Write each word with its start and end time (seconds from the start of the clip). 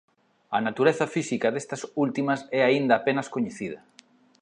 A 0.57 0.59
natureza 0.67 1.05
física 1.15 1.53
destas 1.55 1.81
últimas 2.05 2.39
é 2.59 2.61
aínda 2.67 2.93
apenas 2.95 3.27
coñecida. 3.35 3.79